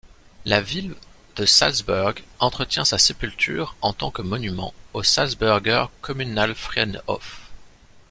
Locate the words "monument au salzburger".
4.23-5.85